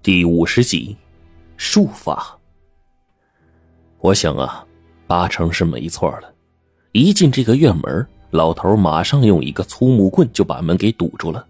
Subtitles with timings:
[0.00, 0.96] 第五十集，
[1.56, 2.38] 术法。
[3.98, 4.64] 我想啊，
[5.08, 6.32] 八成是没错了。
[6.92, 11.44] 一进这个院门，老头马上用一个粗木棍就把门给堵住了。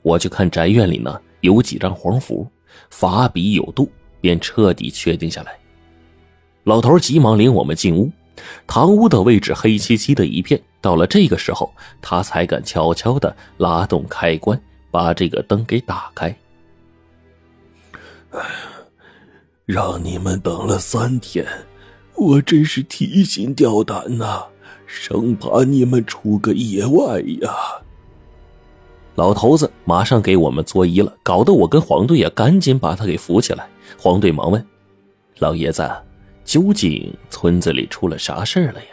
[0.00, 2.50] 我就看宅院里呢有几张黄符，
[2.88, 3.86] 法比有度，
[4.18, 5.58] 便彻底确定下来。
[6.64, 8.10] 老头急忙领我们进屋，
[8.66, 10.60] 堂屋的位置黑漆漆的一片。
[10.80, 11.70] 到了这个时候，
[12.00, 14.58] 他才敢悄悄的拉动开关，
[14.90, 16.34] 把这个灯给打开。
[18.32, 18.40] 哎，
[19.66, 21.46] 让你们等了三天，
[22.14, 24.44] 我真是提心吊胆呐，
[24.86, 27.82] 生怕你们出个意外呀。
[29.16, 33.68] 老头子马上给我们作揖了，搞得我跟黄队呀赶紧把他给扶起来。
[33.98, 34.64] 黄队忙问
[35.38, 35.90] ：“老爷子，
[36.44, 38.90] 究竟村子里出了啥事了呀？”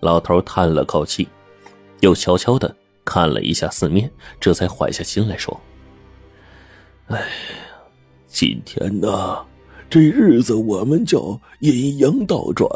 [0.00, 1.28] 老头叹了口气，
[2.00, 2.74] 又悄悄的
[3.04, 5.58] 看了一下四面，这才缓下心来说
[7.06, 7.22] ：“哎。”
[8.32, 9.36] 今天呢，
[9.90, 12.66] 这日子我们叫阴阳倒转。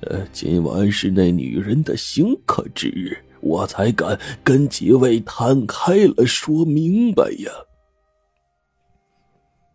[0.00, 7.52] 呃，今晚是那女人的刑克之日，我才敢跟几位摊开了说明白呀。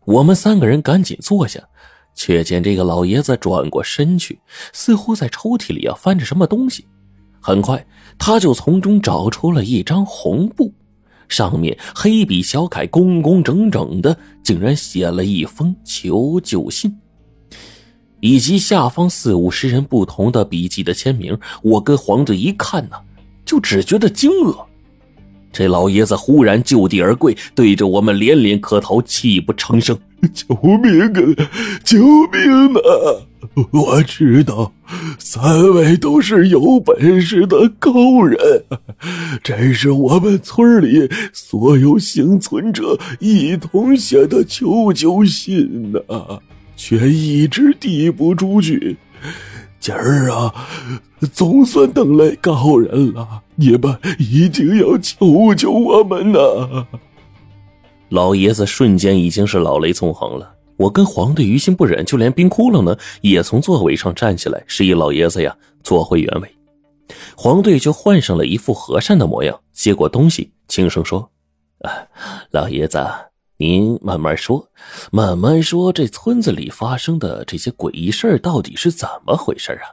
[0.04, 1.62] 我们三个人赶紧坐下，
[2.16, 4.40] 却见这个老爷子转过身去，
[4.72, 6.84] 似乎在抽屉里啊翻着什么东西。
[7.40, 7.86] 很快，
[8.18, 10.74] 他就从中找出了一张红布。
[11.28, 16.96] 上面黑笔小楷，工工整整的，竟然写了一封求救信，
[18.20, 21.38] 以及下方四五十人不同的笔迹的签名。
[21.62, 22.96] 我跟黄队一看呢，
[23.44, 24.64] 就只觉得惊愕。
[25.52, 29.98] 这老爷子忽然就地而跪，对着我们连连磕头，泣不成声
[30.34, 31.48] ：“救命啊！
[31.84, 33.26] 救命啊！”
[33.72, 34.72] 我知道，
[35.18, 37.90] 三位都是有本事的高
[38.24, 38.64] 人，
[39.42, 46.40] 这是我们村里所有幸存者一同写的求救信呐，
[46.76, 48.96] 却一直递不出去。
[49.80, 50.52] 今儿啊，
[51.32, 56.86] 总算等来高人了，你们一定要救救我们呐！
[58.10, 60.54] 老爷子瞬间已经是老泪纵横了。
[60.76, 66.48] 我跟黄队于心不忍，就连冰窟窿呢也从座位上站起来，示意老爷子呀坐回原位。
[67.36, 71.28] 黄队就换上了一副和善的模样，接过东西，轻声说
[71.82, 71.90] ：“啊
[72.50, 73.04] 老爷子，
[73.56, 74.68] 您慢慢说，
[75.10, 79.88] 慢慢说，这村子里发生的这些诡异事到底是怎么回事啊？”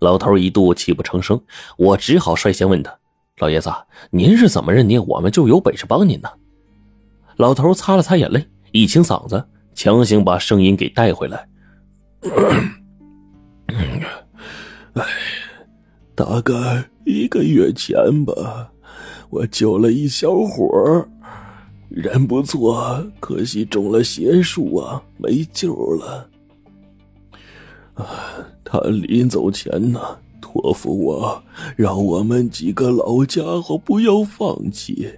[0.00, 1.40] 老头一度泣不成声，
[1.76, 2.96] 我只好率先问他
[3.38, 3.70] ：“老爷子，
[4.10, 6.28] 您是怎么认定我们就有本事帮您呢？”
[7.42, 9.44] 老头擦了擦眼泪，一清嗓子。
[9.74, 11.48] 强行把声音给带回来。
[14.92, 15.04] 哎，
[16.14, 16.54] 大概
[17.04, 18.70] 一个月前吧，
[19.28, 21.04] 我救了一小伙
[21.88, 26.30] 人不错，可惜中了邪术啊，没救了。
[28.62, 29.98] 他临走前呢，
[30.40, 31.42] 托付我，
[31.74, 35.12] 让我们几个老家伙不要放弃。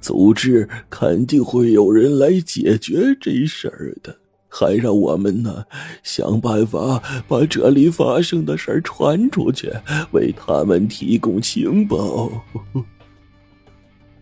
[0.00, 4.16] 组织肯定会有人来解决这事儿的，
[4.48, 5.64] 还让我们呢
[6.02, 9.72] 想办法把这里发生的事儿传出去，
[10.12, 12.30] 为他们提供情报。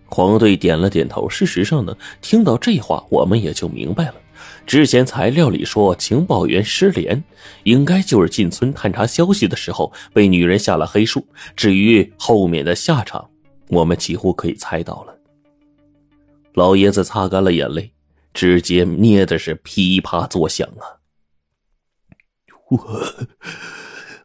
[0.06, 1.28] 黄队点了点头。
[1.28, 4.14] 事实上呢，听到这话，我们也就明白了。
[4.64, 7.22] 之前材料里说情报员失联，
[7.64, 11.26] 应该就是进村探查消息的时候被女人下了黑术。
[11.56, 13.28] 至于后面的下场，
[13.68, 15.14] 我们几乎可以猜到了。
[16.54, 17.92] 老爷子擦干了眼泪，
[18.32, 21.02] 直接捏的是噼啪作响啊！
[22.70, 23.04] 我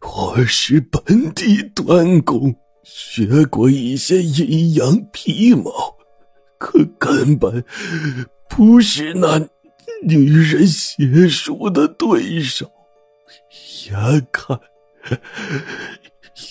[0.01, 5.97] 我是本地短工，学过一些阴阳皮毛，
[6.59, 7.65] 可根本
[8.47, 9.49] 不是那
[10.03, 12.71] 女人邪术的对手。
[13.87, 14.59] 眼看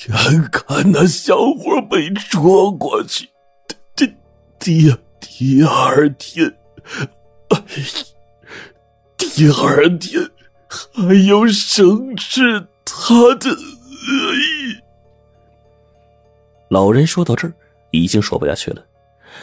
[0.08, 3.28] 眼看那小伙被捉过去，
[3.94, 4.12] 这
[4.58, 4.98] 爹。
[5.20, 6.52] 第二天，
[7.48, 7.60] 哎，
[9.16, 10.30] 第二天
[10.68, 13.56] 还要生吃他的。
[16.68, 17.52] 老人说到这儿，
[17.90, 18.84] 已经说不下去了。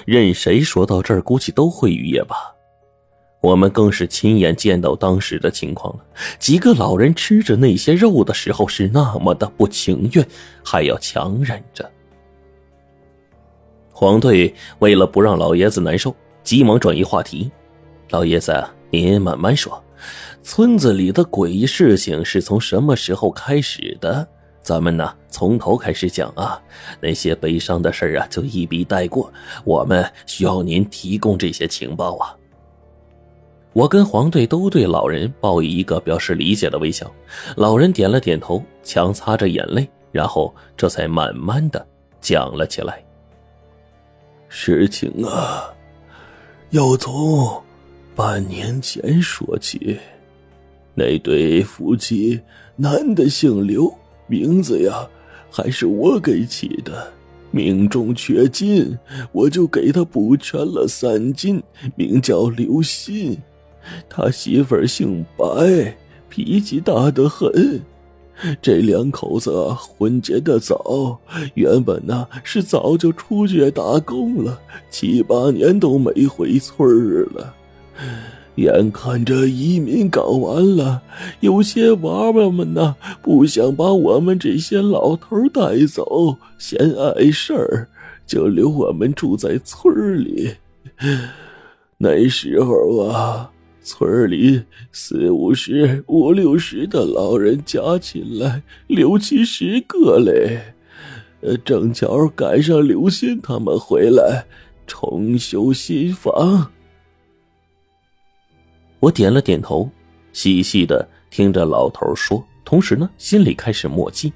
[0.06, 2.54] 任谁说到这儿，估计都会哕咽吧。
[3.42, 6.04] 我们更是亲眼见到当时的情况了。
[6.40, 10.28] 几个老人吃着那些肉的时候，是那么的不情愿，
[10.64, 11.90] 还要强忍着。
[13.98, 16.14] 黄队为了不让老爷子难受，
[16.44, 17.50] 急忙转移话题
[18.12, 19.82] ：“老爷子，您慢慢说，
[20.44, 24.28] 村子里的诡异事情是从什么时候开始的？
[24.62, 26.62] 咱们呢，从头开始讲啊。
[27.00, 29.32] 那些悲伤的事啊，就一笔带过。
[29.64, 32.36] 我们需要您提供这些情报啊。”
[33.72, 37.10] 我跟黄队都对老人报以一个表示理解的微笑，
[37.56, 41.88] 老人点了点头，强擦着眼泪，然后这才慢慢的
[42.20, 43.05] 讲了起来。
[44.58, 45.66] 事情啊，
[46.70, 47.62] 要从
[48.16, 50.00] 半年前说起。
[50.94, 52.40] 那对夫妻，
[52.78, 53.94] 男的姓刘，
[54.28, 55.06] 名字呀
[55.52, 57.12] 还是我给起的。
[57.52, 58.98] 命中缺金，
[59.34, 61.62] 我就给他补全了三金，
[61.98, 63.38] 名叫刘鑫。
[64.10, 65.98] 他媳妇儿姓白，
[66.30, 67.82] 脾气大得很。
[68.62, 71.18] 这两口子婚结的早，
[71.54, 74.60] 原本呢是早就出去打工了，
[74.90, 77.54] 七八年都没回村儿了。
[78.56, 81.02] 眼看着移民搞完了，
[81.40, 87.88] 有些娃娃们呢不想把我们这些老头带走，嫌碍事儿，
[88.28, 90.56] 就留我们住在村里。
[91.98, 93.52] 那时候啊。
[93.86, 100.74] 村里四五十、五六十的老人加起来六七十个嘞，
[101.64, 104.44] 正巧赶上刘鑫他们回来
[104.88, 106.72] 重修新房。
[109.00, 109.88] 我点了点头，
[110.34, 114.34] 细细的听着老头说，同时呢，心里开始默记。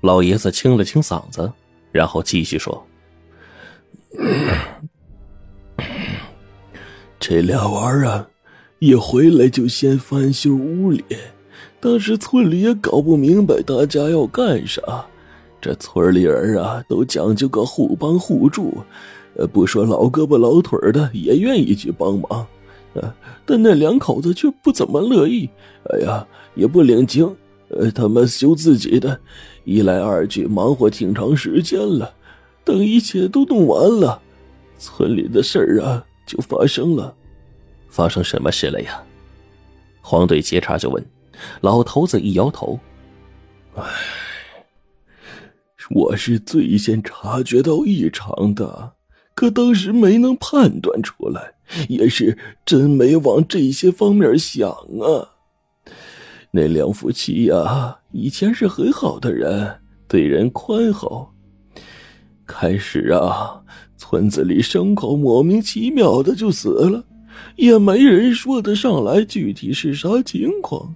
[0.00, 1.52] 老爷子清了清嗓子，
[1.92, 2.86] 然后继续说。
[7.20, 8.26] 这俩娃儿啊，
[8.78, 11.04] 一回来就先翻修屋里。
[11.78, 14.80] 当时村里也搞不明白大家要干啥。
[15.60, 18.78] 这村里人啊，都讲究个互帮互助，
[19.52, 22.46] 不说老胳膊老腿的，也愿意去帮忙。
[23.44, 25.48] 但那两口子却不怎么乐意。
[25.90, 27.36] 哎呀，也不领情。
[27.68, 29.20] 呃，他们修自己的，
[29.64, 32.10] 一来二去忙活挺长时间了。
[32.64, 34.20] 等一切都弄完了，
[34.78, 36.02] 村里的事儿啊。
[36.30, 37.12] 就发生了，
[37.88, 39.02] 发生什么事了呀？
[40.00, 41.04] 黄队接茬就问。
[41.60, 42.78] 老头子一摇头
[43.74, 43.82] ：“唉，
[45.90, 48.92] 我是最先察觉到异常的，
[49.34, 51.54] 可当时没能判断出来，
[51.88, 55.34] 也是真没往这些方面想啊。
[56.52, 61.28] 那两夫妻呀，以前是很好的人，对人宽厚。
[62.46, 63.56] 开始啊。”
[64.00, 67.04] 村子里牲口莫名其妙的就死了，
[67.56, 70.94] 也没人说得上来具体是啥情况。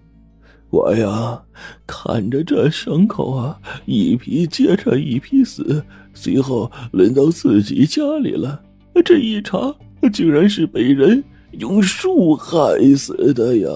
[0.71, 1.43] 我呀，
[1.87, 5.85] 看着这牲口啊，一批接着一批死，
[6.15, 8.59] 最后轮到自己家里了。
[9.05, 9.73] 这一查，
[10.11, 11.23] 竟然是被人
[11.59, 13.69] 用树害死的呀！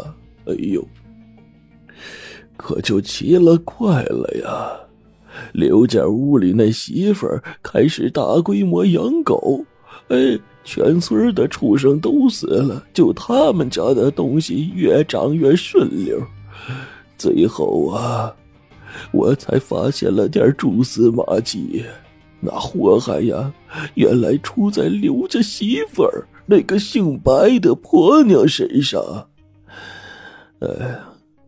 [0.46, 0.82] 哎呦，
[2.56, 4.87] 可就奇了怪了呀！
[5.52, 9.64] 刘家屋里那媳妇儿开始大规模养狗，
[10.08, 16.20] 哎，全村的畜生都死了，就他们家的东西越长越顺溜。
[17.16, 18.34] 最后啊，
[19.12, 21.84] 我才发现了点蛛丝马迹，
[22.40, 23.52] 那祸害呀，
[23.94, 29.02] 原来出在刘家媳妇儿那个姓白的婆娘身上。
[30.60, 30.68] 哎，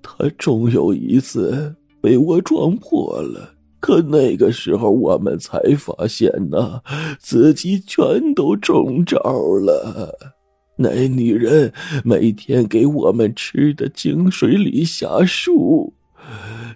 [0.03, 3.55] 她终有一次被我撞破了。
[3.81, 6.83] 可那个时候，我们才发现呢，
[7.19, 9.19] 自己全都中招
[9.65, 10.37] 了。
[10.77, 11.73] 那女人
[12.05, 15.93] 每天给我们吃的井水里下树，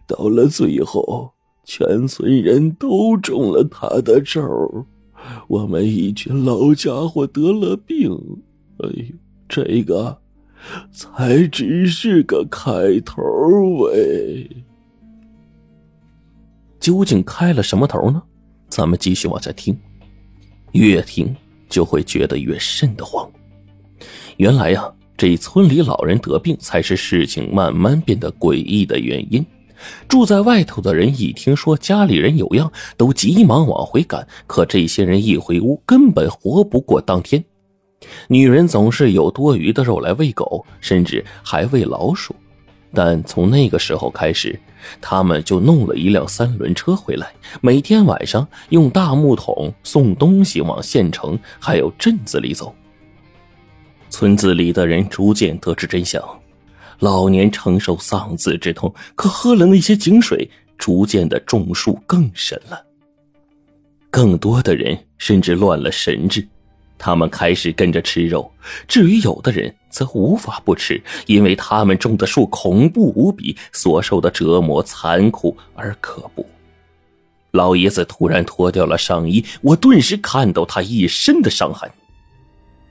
[0.07, 1.33] 到了最后，
[1.65, 4.43] 全村人都中了她的招。
[5.49, 8.13] 我们一群老家伙得了病，
[8.79, 9.05] 哎呦，
[9.49, 10.19] 这个
[10.93, 13.23] 才只是个开头
[13.81, 14.51] 喂。
[16.85, 18.23] 究竟开了什么头呢？
[18.69, 19.75] 咱们继续往下听，
[20.73, 21.35] 越听
[21.67, 23.27] 就会觉得越瘆得慌。
[24.37, 29.43] 原来呀，这村里老人得病才是事情慢慢变得诡异的原因。
[30.07, 34.29] 住在外头的人一听说家里人有恙，都急忙往回赶。
[34.47, 37.43] 可这些人一回屋，根本活不过当天。
[38.29, 42.37] 女人总是有多余的肉来喂狗，甚至还喂老鼠。
[42.93, 44.61] 但从那个时候开始，
[45.01, 52.75] 他们就弄了一辆三轮车回来，每天晚上用大木桶送东西往县城还有镇子里走。
[54.11, 56.23] 村子里的人逐渐得知真相，
[57.01, 60.49] 老年承受丧子之痛，可喝了那些井水，
[60.79, 62.81] 逐渐的中暑更深了。
[64.11, 66.47] 更多的人甚至乱了神智。
[66.97, 68.49] 他们开始跟着吃肉，
[68.87, 76.45] 至于有的人则无法不吃，因为他们种的树恐怖无比，所受的折磨残酷而可怖。
[77.53, 81.89] 老爷子突然脱掉了上衣，我顿时看到他一身的伤痕。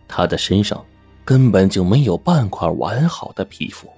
[0.07, 0.81] 他的身上
[1.25, 3.89] 根本就没有半块完好的皮肤。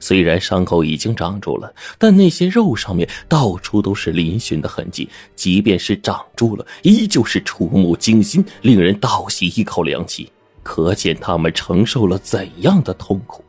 [0.00, 5.10] 虽然伤口已经长住了，但那些肉上面到处都是嶙峋的痕迹。
[5.34, 10.30] 即便是长住了，依旧是触目惊心，令人倒吸一口凉气。
[10.64, 13.44] 可见他们承受了怎样的痛苦。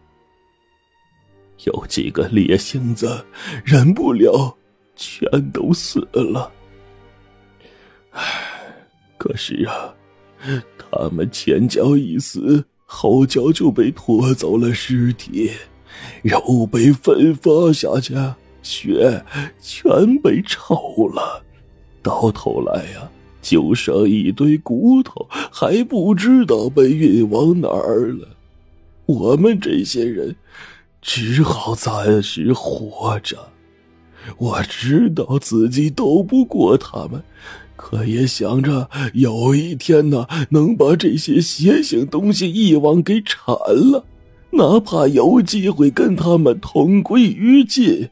[1.63, 3.25] 有几个烈性子
[3.63, 4.55] 忍不了，
[4.95, 6.51] 全都死了。
[8.11, 8.21] 唉，
[9.17, 9.95] 可是啊，
[10.77, 15.51] 他们前脚一死，后脚就被拖走了尸体。
[16.21, 18.13] 肉被分发下去，
[18.61, 19.23] 血
[19.61, 20.75] 全被抽
[21.07, 21.41] 了，
[22.03, 23.09] 到头来呀，
[23.45, 28.27] 就剩一堆骨头，还不知道被运往哪儿了。
[29.05, 30.35] 我们这些人
[30.99, 33.37] 只好暂时活着。
[34.39, 37.21] 我知道自己斗不过他们，
[37.75, 44.05] 可也想着有一天呢，能把这些邪性东西一网给铲了。
[44.53, 48.09] 哪怕有机会跟他们同归于尽，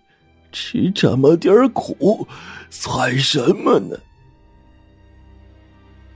[0.52, 2.28] 吃这么点苦，
[2.70, 3.98] 算什么呢？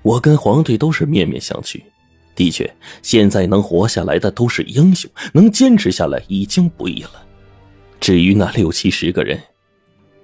[0.08, 1.82] 我跟黄队都是面面相觑。
[2.34, 7.12] 的确，现在能活下来的都是英雄，能坚持下来已经不易了。
[8.00, 9.38] 至于那六七十个人，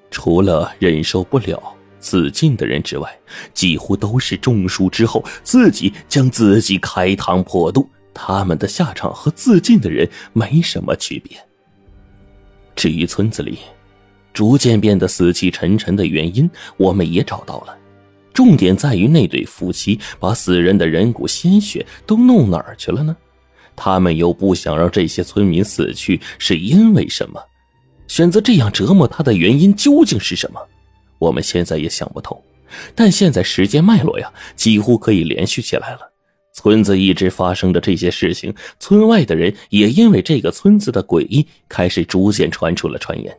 [0.09, 1.61] 除了忍受不了
[1.99, 3.13] 自尽的人之外，
[3.53, 7.89] 几乎都是中暑之后自己将自己开膛破肚。
[8.13, 11.35] 他们的下场和自尽的人没什么区别。
[12.73, 13.57] 至于村子里
[14.31, 17.75] 逐渐变得死气沉沉的原因，我们也找到了。
[18.33, 23.15] 重点在于那对夫妻把死人的人骨、鲜血都弄哪儿去了呢？
[23.75, 27.41] 他们又不想让这些村民死去，是因为什么？
[28.07, 30.59] 选择这样折磨他的原因究竟是什么？
[31.19, 32.43] 我们现在也想不透。
[32.95, 35.99] 但现在时间脉络呀，几乎可以连续起来了。
[36.55, 43.35] 村子一直发生着这些事情，村外的人也因为这个村子的诡异，开始逐渐传出了传言。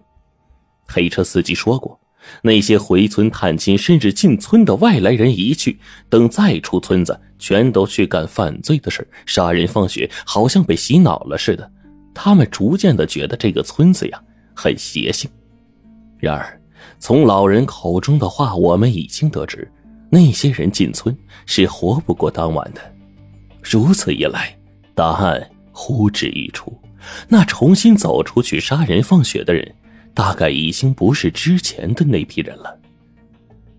[0.86, 1.98] 黑车司机说过，
[2.42, 5.78] 那些回村探亲甚至进村的外来人一去，
[6.08, 11.70] 等再出村子，全都去干犯罪的事杀人放血，好像被洗脑了似的。
[12.12, 14.22] 他们逐渐的觉得这个村子呀
[14.54, 15.30] 很邪性。
[16.18, 16.60] 然而，
[16.98, 19.70] 从老人口中的话，我们已经得知，
[20.10, 22.80] 那些人进村是活不过当晚的。
[23.62, 24.56] 如此一来，
[24.94, 26.72] 答案呼之欲出。
[27.28, 29.74] 那重新走出去杀人放血的人，
[30.14, 32.78] 大概已经不是之前的那批人了。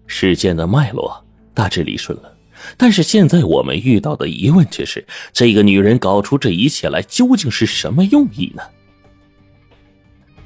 [0.06, 2.32] 事件的脉络大致理顺了，
[2.78, 8.62] 但是现在我们遇到的疑问却是：这个女人搞出这一切来，究竟是什么用意呢？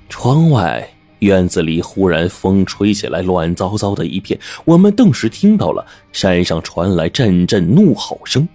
[0.08, 4.40] 窗外院子里忽然风吹起来，乱糟糟的一片。
[4.64, 8.48] 我们顿时听到了山上传来阵阵怒吼声。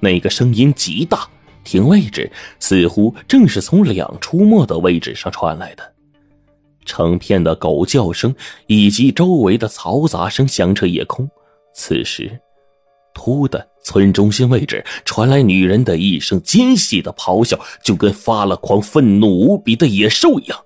[0.00, 1.28] 那个声音极大，
[1.64, 2.30] 听位置
[2.60, 5.92] 似乎正是从两出没的位置上传来的，
[6.88, 8.34] 成片的狗叫声
[8.66, 11.28] 以及周围的嘈杂声响彻夜空。
[11.72, 12.40] 此时，
[13.14, 20.58] 突的村中心位置传来女人的一声尖细的咆哮，就跟发了狂、愤怒无比的野兽一样。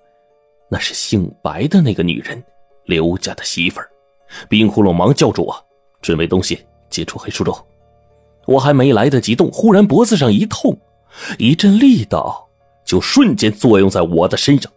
[0.71, 2.43] 那是姓白的那个女人，
[2.87, 3.91] 刘家的媳妇儿。
[4.49, 5.55] 冰窟窿忙叫住我，
[6.01, 7.55] 准备东西，解除黑术咒。
[8.47, 10.79] 我还没来得及动，忽然脖子上一痛，
[11.39, 12.49] 一阵力道
[12.87, 14.72] 就瞬间作用在我的身上，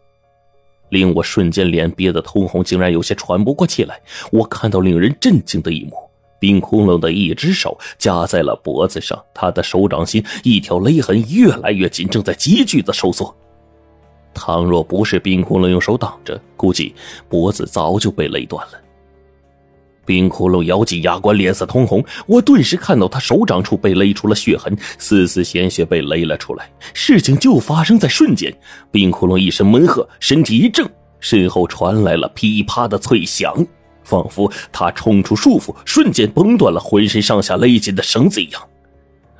[0.90, 4.00] 令我瞬间脸憋得通红，竟然有些喘不过气来。
[4.32, 5.94] 我看到令人震惊的一幕：
[6.40, 13.36] 冰窟窿的一只手夹在了脖子上，他的手掌心一条勒痕越来越紧，正在急剧的收缩。
[14.34, 16.94] 倘若不是冰窟窿用手挡着，估计
[17.30, 18.74] 脖子早就被勒断了。
[20.06, 22.04] 冰窟窿咬紧牙关，脸色通红。
[22.28, 26.70] 我顿时看到他手掌处被勒出了血痕，丝丝鲜血被勒了出来。
[26.94, 28.56] 事情就发生在瞬间。
[28.92, 30.88] 冰窟窿一声闷喝，身体一震，
[31.20, 33.54] 身后传来了噼啪的脆响，
[34.04, 38.62] 仿佛他冲出束缚，瞬间崩断了浑身上下勒紧的绳子一样。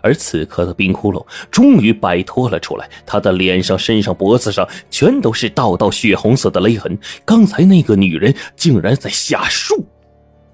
[0.02, 6.96] 而此刻的冰窟窿终于摆脱了出来，他的脸上、身上、脖子上全都是道道血红色的勒痕。
[7.26, 9.84] 刚才那个女人竟然在下树。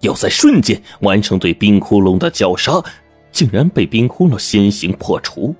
[0.02, 2.84] 要在瞬间完成对冰窟窿的绞杀，
[3.32, 5.56] 竟然被冰窟窿先行破除。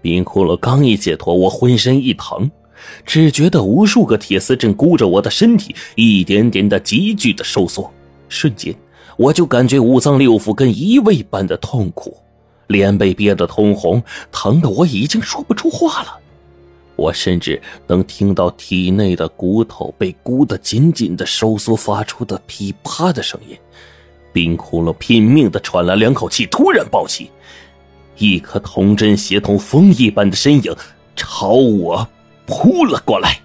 [0.00, 2.50] 冰窟窿刚一解脱，我浑身一疼，
[3.04, 7.90] 只觉得无数个铁丝阵箍着我的身体，一点点的急剧的收缩。
[8.28, 8.74] 瞬间，
[9.16, 12.16] 我就感觉五脏六腑跟移位般的痛苦，
[12.68, 16.18] 脸被憋得通红，疼得我已经说不出话了。
[17.00, 23.56] 我甚至能听到体内的骨头被箍得紧紧的收缩发出的噼啪的声音。
[24.34, 27.30] 冰窟窿拼命的喘了两口气，突然暴起，
[28.18, 30.76] 一颗童真协同风一般的身影
[31.16, 32.06] 朝我
[32.46, 33.40] 扑了过来。